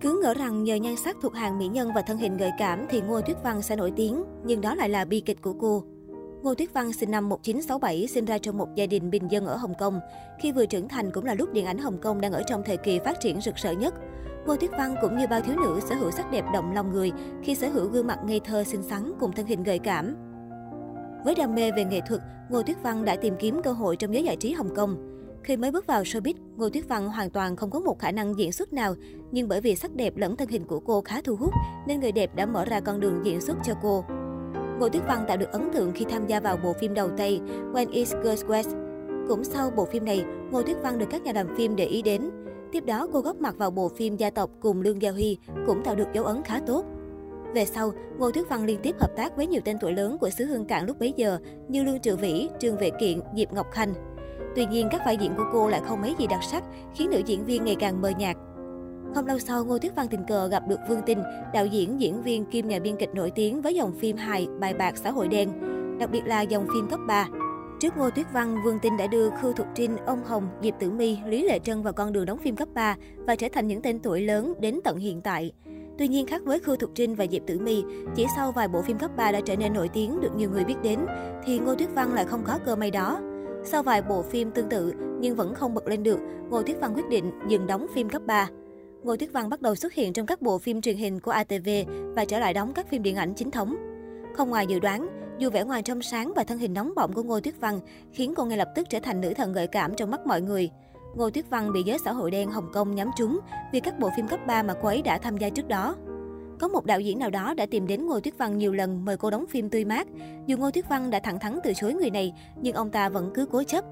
[0.00, 2.86] Cứ ngỡ rằng nhờ nhan sắc thuộc hàng mỹ nhân và thân hình gợi cảm
[2.90, 5.84] thì Ngô Tuyết Văn sẽ nổi tiếng, nhưng đó lại là bi kịch của cô.
[6.42, 9.56] Ngô Tuyết Văn sinh năm 1967, sinh ra trong một gia đình bình dân ở
[9.56, 10.00] Hồng Kông.
[10.38, 12.76] Khi vừa trưởng thành cũng là lúc điện ảnh Hồng Kông đang ở trong thời
[12.76, 13.94] kỳ phát triển rực rỡ nhất.
[14.46, 17.12] Ngô Tuyết Văn cũng như bao thiếu nữ sở hữu sắc đẹp động lòng người
[17.42, 20.16] khi sở hữu gương mặt ngây thơ xinh xắn cùng thân hình gợi cảm.
[21.24, 22.20] Với đam mê về nghệ thuật,
[22.50, 24.96] Ngô Tuyết Văn đã tìm kiếm cơ hội trong giới giải trí Hồng Kông.
[25.42, 28.38] Khi mới bước vào showbiz, Ngô Tuyết Văn hoàn toàn không có một khả năng
[28.38, 28.94] diễn xuất nào,
[29.30, 31.54] nhưng bởi vì sắc đẹp lẫn thân hình của cô khá thu hút,
[31.86, 34.04] nên người đẹp đã mở ra con đường diễn xuất cho cô.
[34.80, 37.40] Ngô Tuyết Văn tạo được ấn tượng khi tham gia vào bộ phim đầu tay
[37.72, 38.70] When Is Girl's West.
[39.28, 42.02] Cũng sau bộ phim này, Ngô Tuyết Văn được các nhà làm phim để ý
[42.02, 42.30] đến.
[42.72, 45.82] Tiếp đó, cô góp mặt vào bộ phim Gia tộc cùng Lương Gia Huy, cũng
[45.84, 46.84] tạo được dấu ấn khá tốt.
[47.54, 50.30] Về sau, Ngô Thuyết Văn liên tiếp hợp tác với nhiều tên tuổi lớn của
[50.30, 53.66] xứ Hương Cảng lúc bấy giờ như Lương Trự Vĩ, Trương Vệ Kiện, Diệp Ngọc
[53.70, 53.94] Khanh.
[54.56, 56.64] Tuy nhiên, các vai diễn của cô lại không mấy gì đặc sắc,
[56.94, 58.36] khiến nữ diễn viên ngày càng mờ nhạt.
[59.14, 61.22] Không lâu sau, Ngô Tuyết Văn tình cờ gặp được Vương Tinh,
[61.54, 64.74] đạo diễn, diễn viên kim nhà biên kịch nổi tiếng với dòng phim hài, bài
[64.74, 65.50] bạc xã hội đen,
[65.98, 67.28] đặc biệt là dòng phim cấp 3.
[67.80, 70.90] Trước Ngô Tuyết Văn, Vương Tinh đã đưa Khưu Thục Trinh, ông Hồng, Diệp Tử
[70.90, 73.82] My, Lý Lệ Trân vào con đường đóng phim cấp 3 và trở thành những
[73.82, 75.52] tên tuổi lớn đến tận hiện tại.
[75.98, 77.82] Tuy nhiên khác với Khưu Thục Trinh và Diệp Tử My,
[78.14, 80.64] chỉ sau vài bộ phim cấp 3 đã trở nên nổi tiếng được nhiều người
[80.64, 80.98] biết đến,
[81.44, 83.20] thì Ngô Tuyết Văn lại không có cơ may đó.
[83.64, 86.18] Sau vài bộ phim tương tự nhưng vẫn không bật lên được,
[86.50, 88.48] Ngô Tuyết Văn quyết định dừng đóng phim cấp 3.
[89.02, 91.68] Ngô Tuyết Văn bắt đầu xuất hiện trong các bộ phim truyền hình của ATV
[92.14, 93.76] và trở lại đóng các phim điện ảnh chính thống.
[94.36, 97.22] Không ngoài dự đoán, dù vẻ ngoài trong sáng và thân hình nóng bỏng của
[97.22, 97.80] Ngô Tuyết Văn
[98.12, 100.70] khiến cô ngay lập tức trở thành nữ thần gợi cảm trong mắt mọi người.
[101.16, 103.38] Ngô Tuyết Văn bị giới xã hội đen Hồng Kông nhắm trúng
[103.72, 105.96] vì các bộ phim cấp 3 mà cô ấy đã tham gia trước đó.
[106.60, 109.16] Có một đạo diễn nào đó đã tìm đến Ngô Tuyết Văn nhiều lần mời
[109.16, 110.06] cô đóng phim tươi mát.
[110.46, 113.30] Dù Ngô Tuyết Văn đã thẳng thắn từ chối người này, nhưng ông ta vẫn
[113.34, 113.84] cứ cố chấp.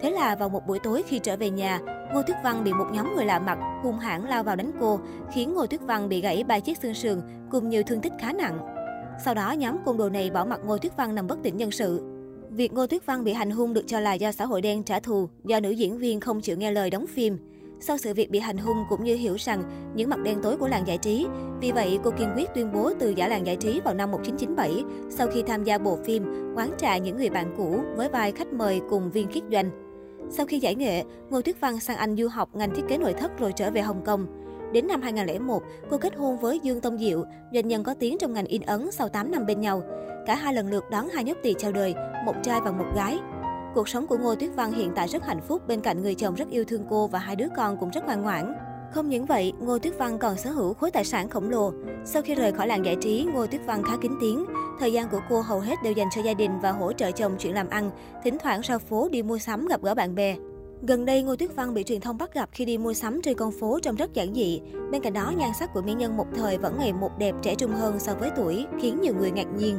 [0.00, 1.80] Thế là vào một buổi tối khi trở về nhà,
[2.14, 5.00] Ngô Tuyết Văn bị một nhóm người lạ mặt hung hãn lao vào đánh cô,
[5.34, 8.32] khiến Ngô Tuyết Văn bị gãy ba chiếc xương sườn cùng nhiều thương tích khá
[8.32, 8.58] nặng.
[9.24, 11.70] Sau đó, nhóm côn đồ này bỏ mặt Ngô Tuyết Văn nằm bất tỉnh nhân
[11.70, 12.02] sự.
[12.50, 15.00] Việc Ngô Tuyết Văn bị hành hung được cho là do xã hội đen trả
[15.00, 17.38] thù, do nữ diễn viên không chịu nghe lời đóng phim.
[17.84, 19.62] Sau sự việc bị hành hung cũng như hiểu rằng
[19.94, 21.26] những mặt đen tối của làng giải trí,
[21.60, 24.84] vì vậy cô kiên quyết tuyên bố từ giả làng giải trí vào năm 1997
[25.10, 28.52] sau khi tham gia bộ phim Quán trà những người bạn cũ với vai khách
[28.52, 29.70] mời cùng viên khiết doanh.
[30.30, 33.12] Sau khi giải nghệ, Ngô Tuyết Văn sang Anh du học ngành thiết kế nội
[33.12, 34.26] thất rồi trở về Hồng Kông.
[34.72, 38.32] Đến năm 2001, cô kết hôn với Dương Tông Diệu, doanh nhân có tiếng trong
[38.32, 39.82] ngành in ấn sau 8 năm bên nhau.
[40.26, 41.94] Cả hai lần lượt đón hai nhóc tỳ chào đời,
[42.24, 43.18] một trai và một gái.
[43.74, 46.34] Cuộc sống của Ngô Tuyết Văn hiện tại rất hạnh phúc bên cạnh người chồng
[46.34, 48.54] rất yêu thương cô và hai đứa con cũng rất ngoan ngoãn.
[48.94, 51.72] Không những vậy, Ngô Tuyết Văn còn sở hữu khối tài sản khổng lồ.
[52.04, 54.44] Sau khi rời khỏi làng giải trí, Ngô Tuyết Văn khá kín tiếng.
[54.80, 57.36] Thời gian của cô hầu hết đều dành cho gia đình và hỗ trợ chồng
[57.38, 57.90] chuyện làm ăn,
[58.24, 60.36] thỉnh thoảng ra phố đi mua sắm gặp gỡ bạn bè.
[60.82, 63.36] Gần đây, Ngô Tuyết Văn bị truyền thông bắt gặp khi đi mua sắm trên
[63.36, 64.60] con phố trông rất giản dị.
[64.90, 67.54] Bên cạnh đó, nhan sắc của mỹ nhân một thời vẫn ngày một đẹp trẻ
[67.54, 69.78] trung hơn so với tuổi, khiến nhiều người ngạc nhiên.